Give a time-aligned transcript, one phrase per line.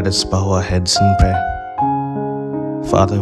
[0.00, 1.42] Let us bow our heads in prayer.
[2.88, 3.20] Father,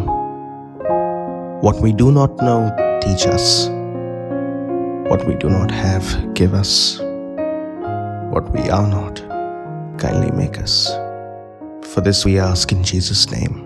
[1.61, 2.71] what we do not know,
[3.03, 3.67] teach us.
[5.11, 7.01] What we do not have, give us.
[8.33, 9.17] What we are not,
[9.99, 10.93] kindly make us.
[11.83, 13.57] For this we ask in Jesus' name.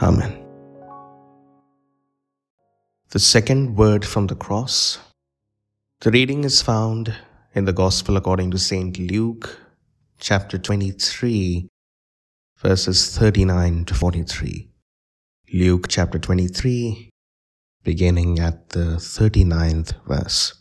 [0.00, 0.46] Amen.
[3.10, 5.00] The second word from the cross.
[6.02, 7.12] The reading is found
[7.52, 8.96] in the Gospel according to St.
[8.96, 9.58] Luke,
[10.20, 11.68] chapter 23,
[12.58, 14.70] verses 39 to 43.
[15.52, 17.10] Luke chapter 23,
[17.84, 20.54] beginning at the 39th verse.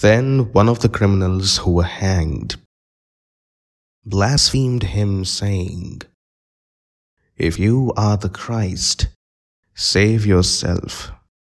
[0.00, 2.56] Then one of the criminals who were hanged
[4.04, 6.02] blasphemed him, saying,
[7.36, 9.06] If you are the Christ,
[9.74, 11.12] save yourself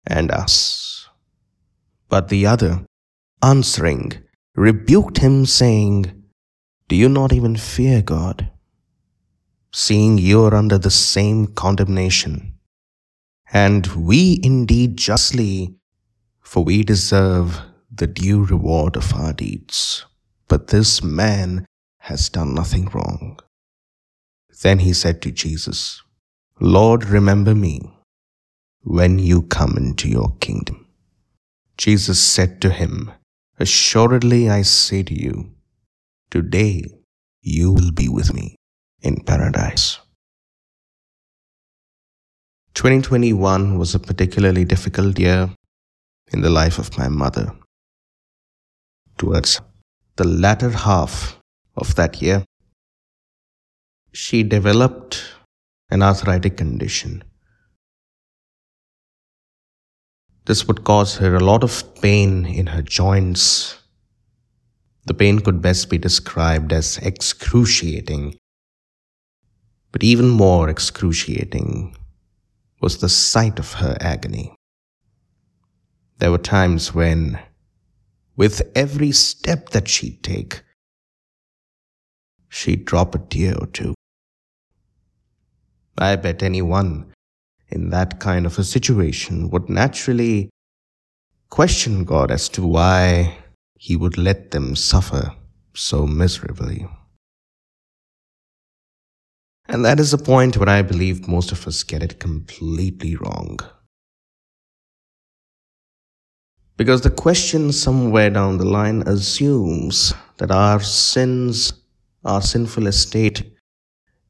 [0.07, 1.09] and us.
[2.09, 2.85] But the other,
[3.43, 4.23] answering,
[4.55, 6.25] rebuked him, saying,
[6.89, 8.51] Do you not even fear God,
[9.79, 12.55] seeing you are under the same condemnation?
[13.53, 15.75] And we indeed justly,
[16.41, 17.61] for we deserve
[17.95, 20.07] the due reward of our deeds.
[20.49, 21.67] But this man
[21.99, 23.39] has done nothing wrong.
[24.63, 26.03] Then he said to Jesus,
[26.59, 27.81] Lord, remember me
[28.81, 30.87] when you come into your kingdom.
[31.77, 33.13] Jesus said to him,
[33.59, 35.53] Assuredly I say to you,
[36.31, 36.85] today
[37.43, 38.56] you will be with me
[39.07, 39.99] in paradise.
[42.75, 45.51] 2021 was a particularly difficult year
[46.33, 47.47] in the life of my mother.
[49.17, 49.61] Towards
[50.17, 51.39] the latter half
[51.77, 52.45] of that year,
[54.13, 55.23] she developed
[55.91, 57.23] an arthritic condition.
[60.47, 63.79] This would cause her a lot of pain in her joints.
[65.07, 68.37] The pain could best be described as excruciating.
[69.97, 71.97] But even more excruciating
[72.83, 74.55] was the sight of her agony.
[76.19, 77.39] There were times when,
[78.37, 80.61] with every step that she'd take,
[82.51, 83.95] she'd drop a tear or two.
[85.97, 87.11] I bet anyone
[87.71, 90.51] in that kind of a situation would naturally
[91.49, 93.39] question God as to why
[93.79, 95.33] he would let them suffer
[95.73, 96.87] so miserably.
[99.69, 103.59] And that is the point where I believe most of us get it completely wrong.
[106.77, 111.73] Because the question somewhere down the line assumes that our sins,
[112.25, 113.43] our sinful estate,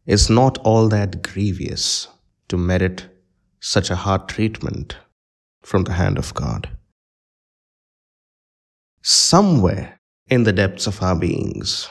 [0.06, 2.08] is not all that grievous
[2.48, 3.06] to merit
[3.60, 4.96] such a hard treatment
[5.62, 6.70] from the hand of God.
[9.02, 9.98] Somewhere
[10.28, 11.88] in the depths of our beings,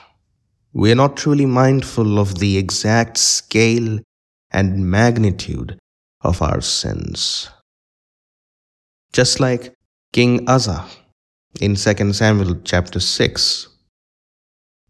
[0.78, 3.98] we are not truly mindful of the exact scale
[4.52, 5.80] and magnitude
[6.22, 7.50] of our sins.
[9.14, 9.74] Just like
[10.12, 10.86] King Uzzah
[11.62, 13.70] in 2 Samuel chapter 6.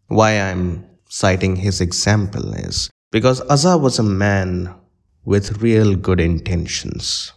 [0.07, 4.73] Why I'm citing his example is because Uzzah was a man
[5.23, 7.31] with real good intentions.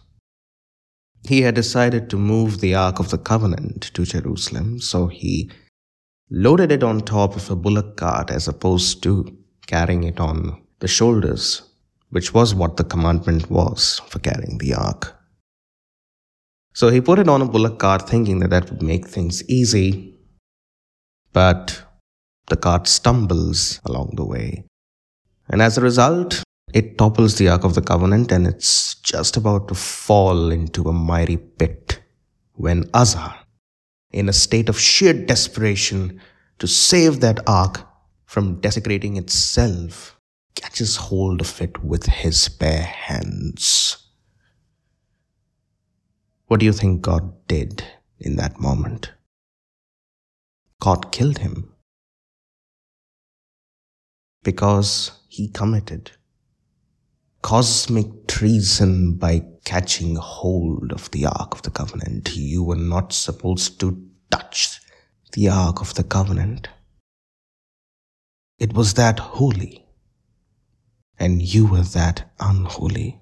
[1.27, 5.51] He had decided to move the Ark of the Covenant to Jerusalem, so he
[6.29, 10.87] loaded it on top of a bullock cart as opposed to carrying it on the
[10.87, 11.63] shoulders,
[12.09, 15.15] which was what the commandment was for carrying the ark.
[16.73, 20.17] So he put it on a bullock cart thinking that that would make things easy,
[21.33, 21.83] but
[22.47, 24.65] the cart stumbles along the way.
[25.49, 29.67] And as a result, it topples the Ark of the Covenant and it's just about
[29.69, 32.01] to fall into a miry pit
[32.53, 33.35] when Uzzah,
[34.11, 36.21] in a state of sheer desperation
[36.57, 37.87] to save that ark
[38.25, 40.19] from desecrating itself,
[40.55, 43.97] catches hold of it with his bare hands.
[46.47, 47.83] What do you think God did
[48.19, 49.11] in that moment?
[50.81, 51.73] God killed him
[54.43, 56.11] because he committed
[57.41, 62.35] cosmic treason by catching hold of the Ark of the Covenant.
[62.35, 64.79] You were not supposed to touch
[65.33, 66.67] the Ark of the Covenant.
[68.57, 69.85] It was that holy,
[71.17, 73.21] and you were that unholy.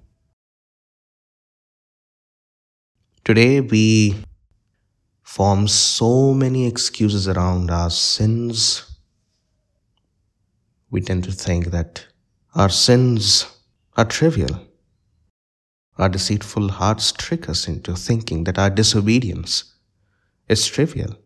[3.24, 4.24] Today we
[5.22, 8.98] form so many excuses around our sins.
[10.90, 12.06] We tend to think that
[12.54, 13.57] our sins
[13.98, 14.60] are trivial.
[15.96, 19.74] Our deceitful hearts trick us into thinking that our disobedience
[20.48, 21.16] is trivial.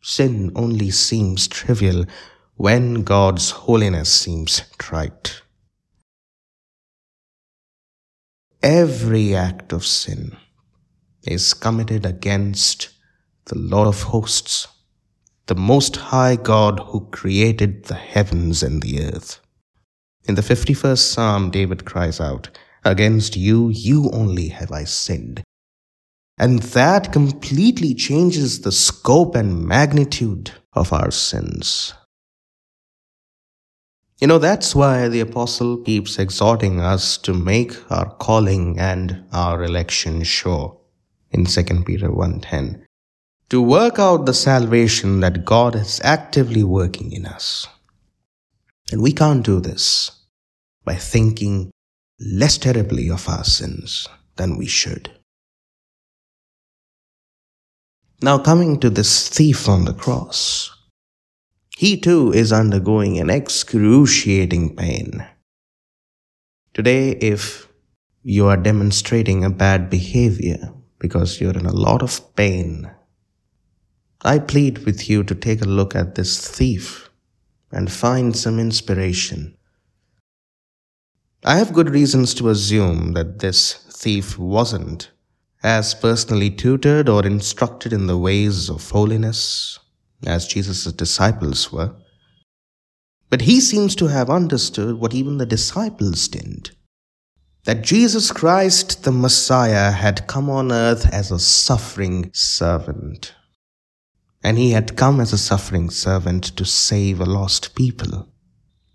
[0.00, 2.04] Sin only seems trivial
[2.54, 5.42] when God's holiness seems trite.
[8.62, 10.36] Every act of sin
[11.24, 12.90] is committed against
[13.46, 14.68] the Lord of hosts,
[15.46, 19.40] the Most High God who created the heavens and the earth.
[20.28, 22.50] In the 51st Psalm, David cries out,
[22.84, 25.42] Against you, you only have I sinned.
[26.38, 31.94] And that completely changes the scope and magnitude of our sins.
[34.20, 39.62] You know, that's why the apostle keeps exhorting us to make our calling and our
[39.62, 40.76] election sure
[41.30, 42.82] in 2 Peter 1:10
[43.50, 47.68] to work out the salvation that God is actively working in us.
[48.92, 50.12] And we can't do this
[50.84, 51.70] by thinking
[52.20, 55.10] less terribly of our sins than we should.
[58.22, 60.70] Now, coming to this thief on the cross,
[61.76, 65.26] he too is undergoing an excruciating pain.
[66.72, 67.68] Today, if
[68.22, 72.90] you are demonstrating a bad behavior because you're in a lot of pain,
[74.22, 77.05] I plead with you to take a look at this thief
[77.76, 79.56] and find some inspiration.
[81.44, 85.10] I have good reasons to assume that this thief wasn't
[85.62, 89.78] as personally tutored or instructed in the ways of holiness
[90.26, 91.94] as Jesus' disciples were.
[93.30, 96.72] But he seems to have understood what even the disciples didn't
[97.66, 103.34] that Jesus Christ, the Messiah, had come on earth as a suffering servant.
[104.46, 108.28] And he had come as a suffering servant to save a lost people.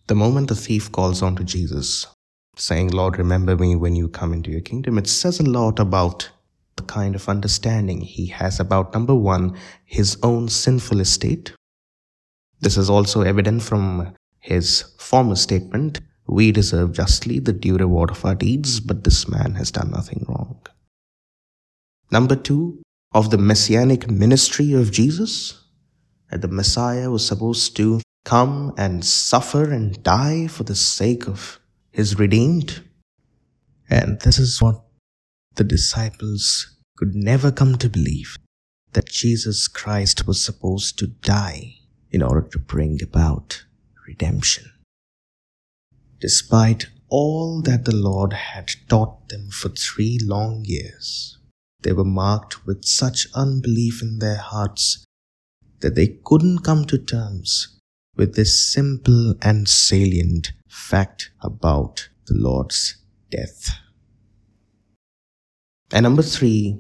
[0.08, 2.08] The moment the thief calls on to Jesus,
[2.56, 6.30] saying, Lord, remember me when you come into your kingdom, it says a lot about
[6.78, 11.52] the kind of understanding he has about number one, his own sinful estate.
[12.62, 18.24] This is also evident from his former statement we deserve justly the due reward of
[18.24, 20.62] our deeds, but this man has done nothing wrong.
[22.10, 22.82] Number two,
[23.14, 25.64] of the messianic ministry of Jesus,
[26.30, 31.60] that the Messiah was supposed to come and suffer and die for the sake of
[31.92, 32.84] his redeemed.
[33.90, 34.82] And this is what
[35.56, 38.38] the disciples could never come to believe
[38.94, 41.76] that Jesus Christ was supposed to die
[42.12, 43.66] in order to bring about
[44.08, 44.72] redemption.
[46.20, 51.38] Despite all that the Lord had taught them for three long years,
[51.82, 55.06] they were marked with such unbelief in their hearts
[55.80, 57.80] that they couldn't come to terms
[58.16, 62.98] with this simple and salient fact about the Lord's
[63.30, 63.70] death.
[65.92, 66.80] And number three,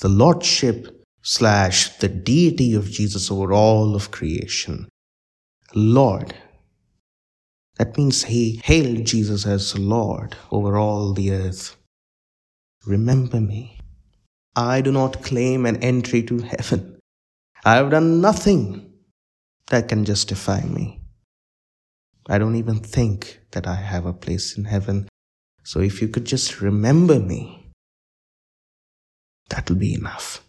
[0.00, 4.88] the lordship slash the deity of Jesus over all of creation.
[5.74, 6.34] Lord.
[7.78, 11.76] That means he hailed Jesus as Lord over all the earth.
[12.86, 13.78] Remember me.
[14.56, 16.98] I do not claim an entry to heaven.
[17.64, 18.92] I have done nothing
[19.68, 21.00] that can justify me.
[22.28, 25.08] I don't even think that I have a place in heaven.
[25.62, 27.70] So if you could just remember me,
[29.48, 30.44] that will be enough.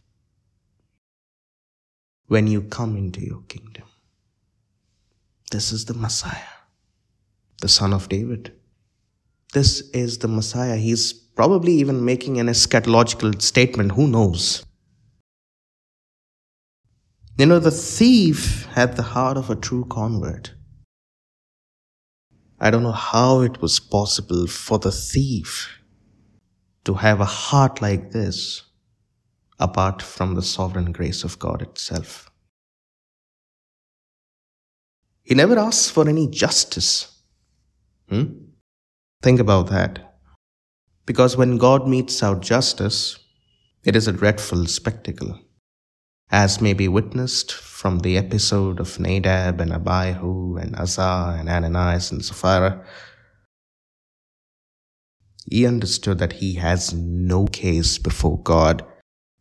[2.27, 3.86] When you come into your kingdom,
[5.51, 6.55] this is the Messiah,
[7.62, 8.53] the Son of David.
[9.53, 10.75] This is the Messiah.
[10.75, 13.91] He's probably even making an eschatological statement.
[13.93, 14.65] Who knows?
[17.37, 20.53] You know, the thief had the heart of a true convert.
[22.59, 25.81] I don't know how it was possible for the thief
[26.85, 28.63] to have a heart like this
[29.59, 32.31] apart from the sovereign grace of God itself.
[35.23, 37.21] He never asks for any justice.
[38.09, 38.25] Hmm?
[39.21, 40.04] Think about that.
[41.05, 43.19] Because when God metes out justice,
[43.83, 45.39] it is a dreadful spectacle,
[46.31, 52.12] as may be witnessed from the episode of Nadab and Abihu and Uzzah and Ananias
[52.12, 52.83] and Sapphira.
[55.50, 58.83] He understood that he has no case before God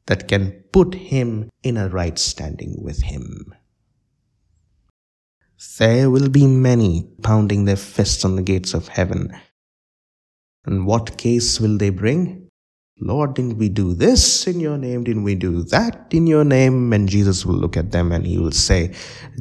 [0.06, 3.54] that can put him in a right standing with him.
[5.78, 9.35] There will be many pounding their fists on the gates of heaven.
[10.66, 12.49] And what case will they bring?
[13.00, 15.04] Lord, didn't we do this in your name?
[15.04, 16.92] Didn't we do that in your name?
[16.92, 18.94] And Jesus will look at them and he will say,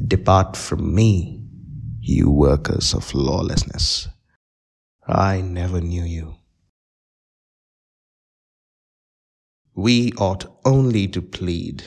[0.08, 1.44] Depart from me,
[2.01, 4.10] you workers of lawlessness.
[5.08, 6.36] I never knew you.
[9.75, 11.84] we ought only to plead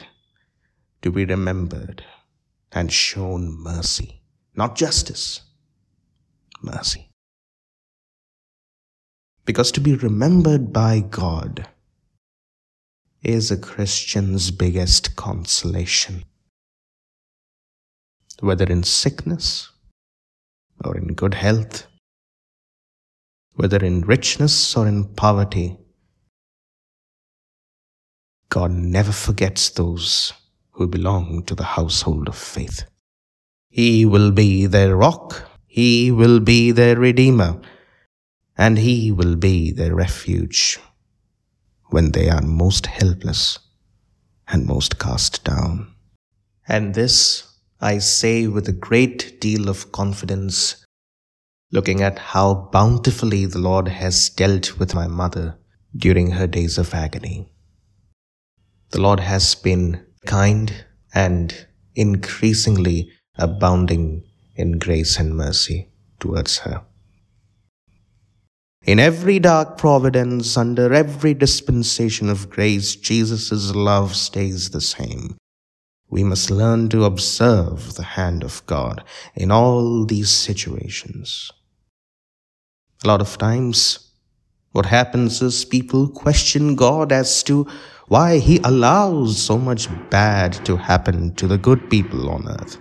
[1.02, 2.04] to be remembered
[2.72, 4.22] and shown mercy
[4.56, 5.42] not justice,
[6.62, 7.05] mercy.
[9.46, 11.68] Because to be remembered by God
[13.22, 16.24] is a Christian's biggest consolation.
[18.40, 19.70] Whether in sickness
[20.84, 21.86] or in good health,
[23.54, 25.78] whether in richness or in poverty,
[28.48, 30.32] God never forgets those
[30.72, 32.84] who belong to the household of faith.
[33.70, 37.60] He will be their rock, He will be their redeemer,
[38.56, 40.78] and He will be their refuge
[41.90, 43.58] when they are most helpless
[44.48, 45.94] and most cast down.
[46.66, 47.44] And this
[47.80, 50.86] I say with a great deal of confidence,
[51.70, 55.58] looking at how bountifully the Lord has dealt with my mother
[55.94, 57.52] during her days of agony.
[58.92, 66.85] The Lord has been kind and increasingly abounding in grace and mercy towards her.
[68.86, 75.36] In every dark providence, under every dispensation of grace, Jesus' love stays the same.
[76.08, 79.02] We must learn to observe the hand of God
[79.34, 81.50] in all these situations.
[83.02, 84.12] A lot of times,
[84.70, 87.66] what happens is people question God as to
[88.06, 92.78] why He allows so much bad to happen to the good people on earth.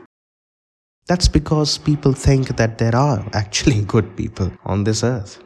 [1.08, 5.42] That's because people think that there are actually good people on this earth.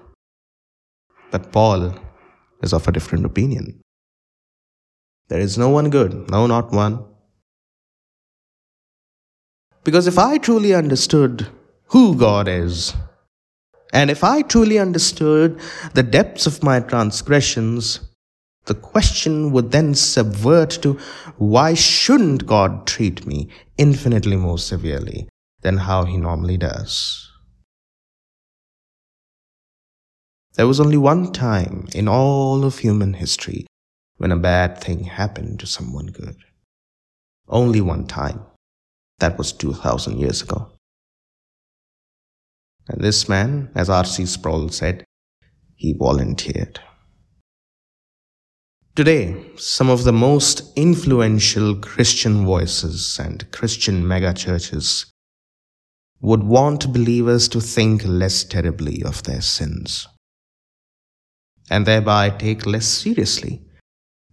[1.32, 1.96] But Paul
[2.64, 3.82] is of a different opinion.
[5.28, 7.06] There is no one good, no, not one.
[9.84, 11.48] Because if I truly understood
[11.88, 12.96] who God is,
[13.94, 15.60] and if I truly understood
[15.94, 18.02] the depths of my transgressions,
[18.66, 21.00] the question would then subvert to
[21.38, 25.28] why shouldn't God treat me infinitely more severely
[25.62, 27.29] than how he normally does?
[30.60, 33.66] There was only one time in all of human history
[34.18, 36.36] when a bad thing happened to someone good.
[37.48, 38.42] Only one time.
[39.20, 40.74] That was 2000 years ago.
[42.90, 44.26] And this man, as R.C.
[44.26, 45.06] Sproul said,
[45.76, 46.82] he volunteered.
[48.98, 55.06] Today, some of the most influential Christian voices and Christian megachurches
[56.20, 60.06] would want believers to think less terribly of their sins
[61.70, 63.62] and thereby take less seriously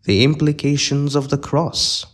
[0.05, 2.07] the implications of the cross.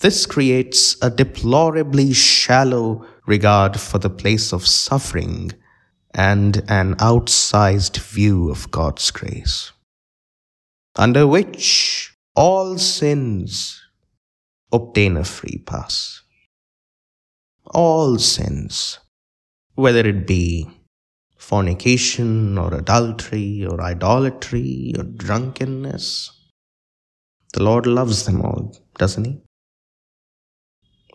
[0.00, 5.52] This creates a deplorably shallow regard for the place of suffering
[6.14, 9.72] and an outsized view of God's grace
[10.98, 13.80] under which all sins
[14.72, 16.22] obtain a free pass.
[17.66, 18.98] All sins,
[19.74, 20.68] whether it be
[21.48, 26.30] fornication or adultery or idolatry or drunkenness,
[27.54, 29.40] the Lord loves them all, doesn't He?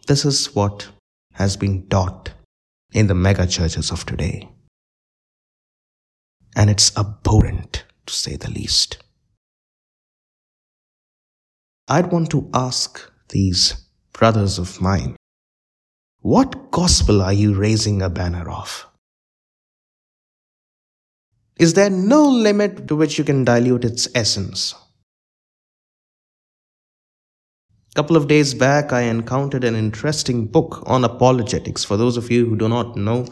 [0.08, 0.90] This is what
[1.34, 2.32] has been taught
[2.94, 4.50] in the mega churches of today.
[6.56, 8.98] And it's abhorrent, to say the least.
[11.88, 13.00] I'd want to ask
[13.30, 13.76] these
[14.14, 15.16] brothers of mine,
[16.22, 18.88] what gospel are you raising a banner of?
[21.58, 24.74] Is there no limit to which you can dilute its essence?
[27.92, 31.84] A couple of days back, I encountered an interesting book on apologetics.
[31.84, 33.28] For those of you who do not know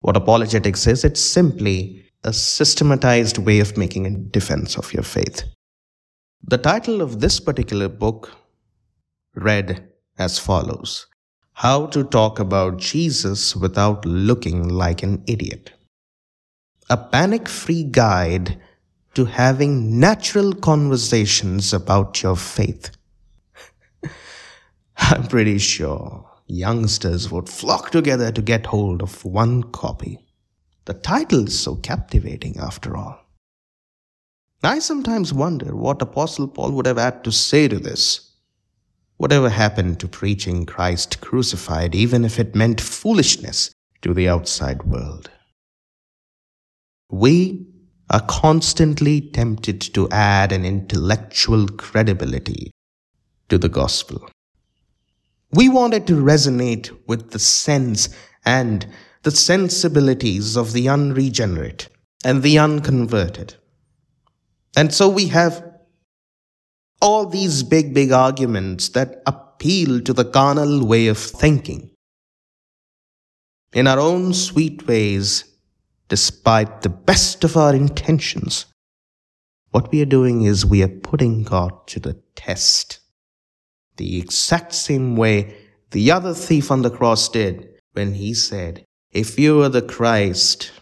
[0.00, 5.42] what apologetics is, it's simply a systematized way of making a defense of your faith.
[6.44, 8.30] The title of this particular book
[9.34, 11.06] read as follows
[11.54, 15.72] How to Talk About Jesus Without Looking Like an Idiot.
[16.88, 18.60] A panic free guide
[19.14, 22.92] to having natural conversations about your faith.
[24.96, 30.20] I'm pretty sure youngsters would flock together to get hold of one copy.
[30.84, 33.18] The title is so captivating, after all.
[34.62, 38.30] I sometimes wonder what Apostle Paul would have had to say to this.
[39.16, 45.30] Whatever happened to preaching Christ crucified, even if it meant foolishness to the outside world?
[47.10, 47.66] We
[48.10, 52.70] are constantly tempted to add an intellectual credibility
[53.48, 54.28] to the gospel.
[55.52, 58.08] We want it to resonate with the sense
[58.44, 58.86] and
[59.22, 61.88] the sensibilities of the unregenerate
[62.24, 63.54] and the unconverted.
[64.76, 65.64] And so we have
[67.00, 71.90] all these big, big arguments that appeal to the carnal way of thinking.
[73.72, 75.55] in our own sweet ways,
[76.08, 78.66] despite the best of our intentions,
[79.70, 83.00] what we are doing is we are putting God to the test.
[83.96, 85.56] The exact same way
[85.90, 90.72] the other thief on the cross did when he said, If you are the Christ,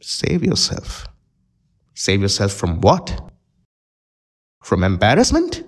[0.00, 1.06] save yourself.
[1.94, 3.30] Save yourself from what?
[4.62, 5.64] From embarrassment?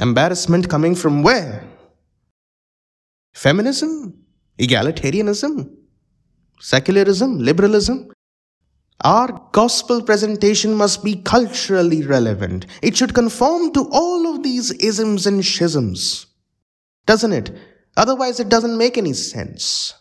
[0.00, 1.64] Embarrassment coming from where?
[3.34, 4.14] Feminism?
[4.58, 5.75] Egalitarianism?
[6.60, 7.38] Secularism?
[7.38, 8.10] Liberalism?
[9.02, 12.66] Our gospel presentation must be culturally relevant.
[12.82, 16.26] It should conform to all of these isms and schisms.
[17.04, 17.56] Doesn't it?
[17.96, 19.94] Otherwise, it doesn't make any sense.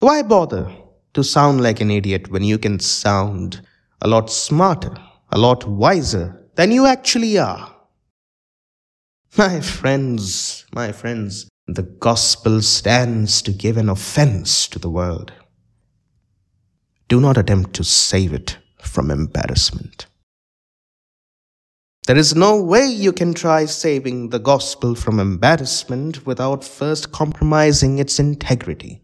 [0.00, 0.74] Why bother
[1.14, 3.62] to sound like an idiot when you can sound
[4.00, 4.94] a lot smarter,
[5.30, 7.74] a lot wiser than you actually are?
[9.36, 15.32] My friends, my friends, the gospel stands to give an offense to the world.
[17.08, 20.06] Do not attempt to save it from embarrassment.
[22.06, 27.98] There is no way you can try saving the gospel from embarrassment without first compromising
[27.98, 29.02] its integrity.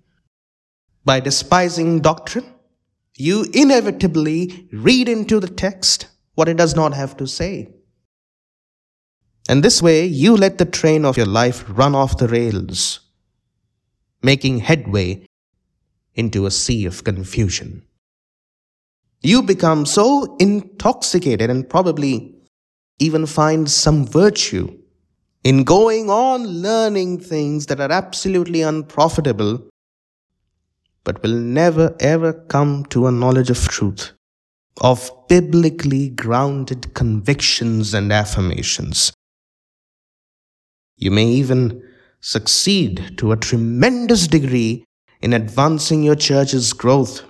[1.05, 2.51] By despising doctrine,
[3.15, 7.75] you inevitably read into the text what it does not have to say.
[9.49, 13.01] And this way, you let the train of your life run off the rails,
[14.23, 15.27] making headway
[16.15, 17.83] into a sea of confusion.
[19.21, 22.35] You become so intoxicated and probably
[22.99, 24.79] even find some virtue
[25.43, 29.69] in going on learning things that are absolutely unprofitable,
[31.05, 34.13] but will never ever come to a knowledge of truth,
[34.81, 39.13] of biblically grounded convictions and affirmations.
[40.97, 41.83] You may even
[42.21, 44.85] succeed to a tremendous degree
[45.21, 47.23] in advancing your church's growth,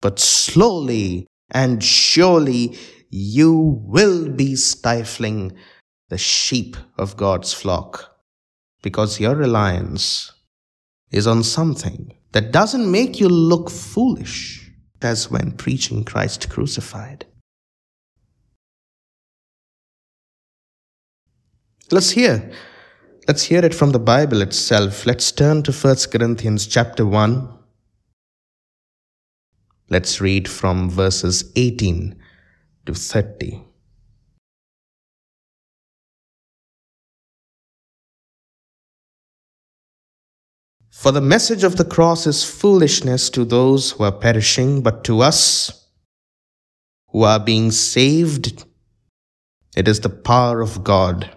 [0.00, 2.78] but slowly and surely
[3.10, 5.52] you will be stifling
[6.08, 8.16] the sheep of God's flock
[8.82, 10.32] because your reliance
[11.10, 14.70] is on something that doesn't make you look foolish
[15.02, 17.26] as when preaching Christ crucified.
[21.92, 22.52] Let's hear.
[23.26, 25.06] Let's hear it from the Bible itself.
[25.06, 27.48] Let's turn to 1 Corinthians chapter 1.
[29.88, 32.16] Let's read from verses 18
[32.86, 33.64] to 30.
[40.90, 45.22] For the message of the cross is foolishness to those who are perishing, but to
[45.22, 45.88] us
[47.08, 48.64] who are being saved,
[49.76, 51.36] it is the power of God.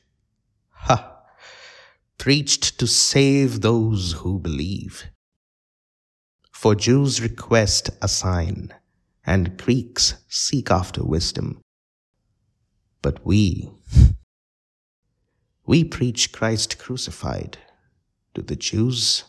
[2.21, 5.05] preached to save those who believe.
[6.51, 8.75] For Jews request a sign,
[9.25, 11.61] and Greeks seek after wisdom.
[13.01, 13.71] But we,
[15.65, 17.57] we preach Christ crucified
[18.35, 19.23] to the Jews,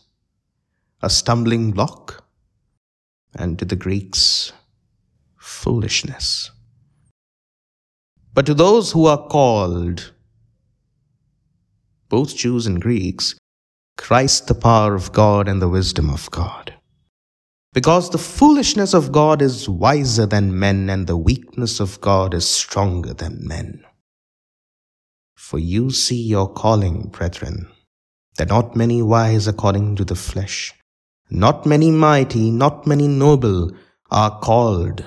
[1.01, 2.23] a stumbling block,
[3.33, 4.53] and to the Greeks,
[5.35, 6.51] foolishness.
[8.35, 10.11] But to those who are called,
[12.13, 13.33] both Jews and Greeks,
[13.97, 16.75] Christ the power of God and the wisdom of God.
[17.73, 22.47] Because the foolishness of God is wiser than men, and the weakness of God is
[22.47, 23.83] stronger than men.
[25.35, 27.67] For you see your calling, brethren,
[28.37, 30.71] that not many wise according to the flesh,
[31.31, 33.71] not many mighty, not many noble
[34.11, 35.03] are called.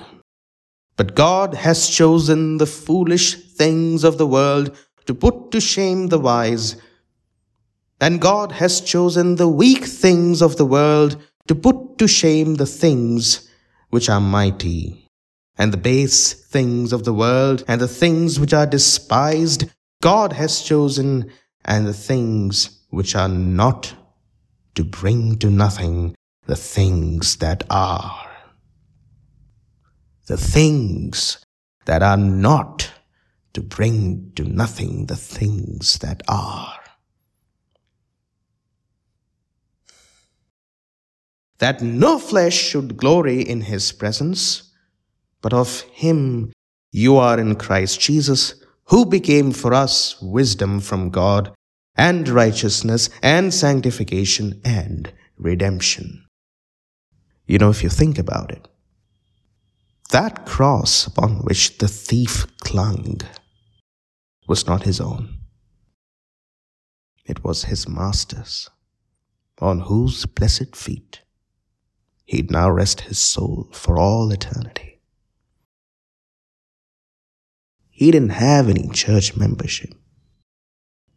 [0.97, 6.19] But God has chosen the foolish things of the world to put to shame the
[6.19, 6.75] wise,
[7.99, 12.65] and God has chosen the weak things of the world to put to shame the
[12.65, 13.49] things
[13.89, 15.07] which are mighty.
[15.57, 19.65] And the base things of the world and the things which are despised,
[20.03, 21.31] God has chosen,
[21.65, 23.95] and the things which are not,
[24.75, 28.29] to bring to nothing the things that are.
[30.27, 31.43] The things
[31.85, 32.91] that are not,
[33.53, 36.75] to bring to nothing the things that are.
[41.59, 44.71] That no flesh should glory in his presence,
[45.41, 46.51] but of him
[46.91, 51.53] you are in Christ Jesus, who became for us wisdom from God,
[51.95, 56.25] and righteousness, and sanctification, and redemption.
[57.47, 58.67] You know, if you think about it,
[60.11, 63.21] that cross upon which the thief clung
[64.47, 65.39] was not his own.
[67.25, 68.69] It was his master's,
[69.59, 71.21] on whose blessed feet
[72.27, 74.99] he'd now rest his soul for all eternity.
[77.89, 79.93] He didn't have any church membership.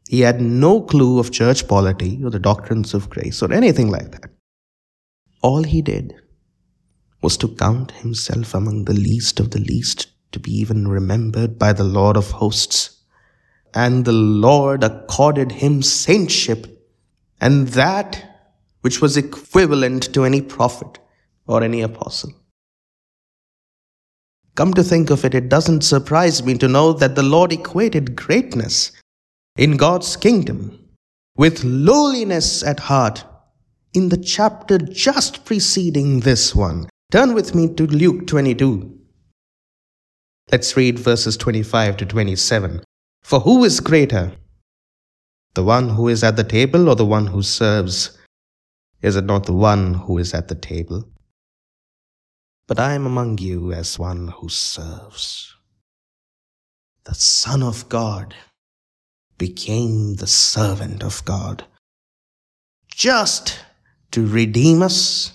[0.09, 4.13] He had no clue of church polity or the doctrines of grace or anything like
[4.13, 4.31] that.
[5.43, 6.15] All he did
[7.21, 11.73] was to count himself among the least of the least to be even remembered by
[11.73, 13.03] the Lord of hosts.
[13.75, 16.69] And the Lord accorded him saintship,
[17.41, 18.30] and that
[18.81, 20.99] which was equivalent to any prophet
[21.47, 22.33] or any apostle.
[24.55, 28.17] Come to think of it, it doesn't surprise me to know that the Lord equated
[28.17, 28.93] greatness
[29.57, 30.89] in God's kingdom
[31.37, 33.25] with lowliness at heart
[33.95, 36.89] in the chapter just preceding this one.
[37.11, 38.99] Turn with me to Luke 22.
[40.53, 42.83] Let's read verses 25 to 27.
[43.23, 44.33] For who is greater,
[45.55, 48.19] the one who is at the table or the one who serves?
[49.03, 51.05] Is it not the one who is at the table?
[52.67, 55.55] But I am among you as one who serves.
[57.05, 58.35] The Son of God
[59.39, 61.65] became the servant of God,
[62.95, 63.59] just
[64.11, 65.33] to redeem us,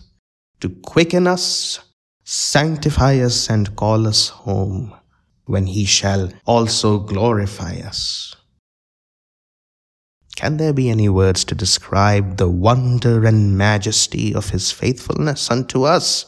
[0.59, 1.79] to quicken us,
[2.23, 4.93] sanctify us, and call us home,
[5.45, 8.35] when he shall also glorify us.
[10.35, 15.83] Can there be any words to describe the wonder and majesty of his faithfulness unto
[15.83, 16.25] us?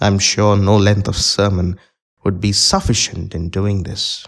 [0.00, 1.78] I'm sure no length of sermon
[2.24, 4.24] would be sufficient in doing this.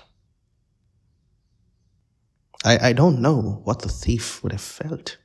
[2.65, 5.17] I, I don't know what the thief would have felt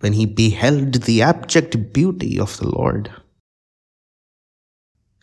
[0.00, 3.12] when he beheld the abject beauty of the Lord.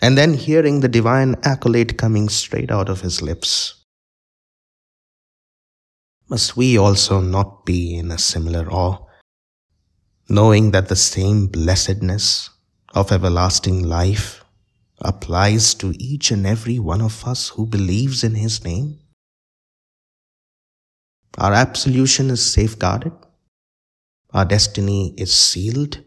[0.01, 3.78] And then hearing the divine accolade coming straight out of his lips.
[6.29, 9.05] Must we also not be in a similar awe,
[10.29, 12.49] knowing that the same blessedness
[12.93, 14.43] of everlasting life
[14.99, 18.99] applies to each and every one of us who believes in his name?
[21.37, 23.13] Our absolution is safeguarded
[24.31, 26.03] our destiny is sealed,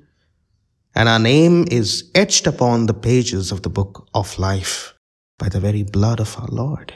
[0.95, 4.95] and our name is etched upon the pages of the book of life
[5.39, 6.95] by the very blood of our Lord.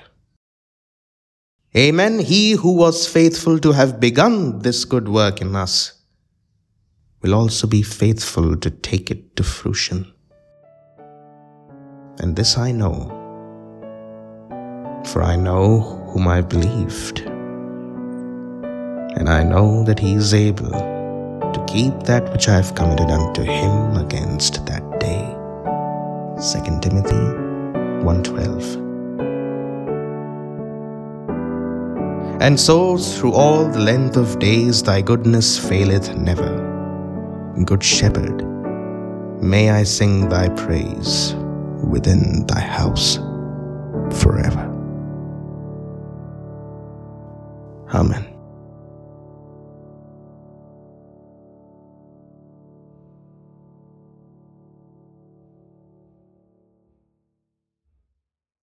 [1.77, 2.21] Amen.
[2.21, 5.93] He who was faithful to have begun this good work in us
[7.21, 10.11] will also be faithful to take it to fruition.
[12.19, 13.11] And this I know,
[15.05, 15.81] for I know
[16.15, 17.21] whom I believed,
[19.19, 23.43] and I know that he is able to keep that which I have committed unto
[23.43, 25.37] him against that day.
[26.41, 27.25] 2 Timothy
[28.03, 28.86] 1:12
[32.39, 36.53] And so through all the length of days thy goodness faileth never.
[37.65, 38.45] Good shepherd,
[39.43, 41.35] may I sing thy praise
[41.83, 43.17] within thy house
[44.21, 44.71] forever.
[47.95, 48.36] Amen.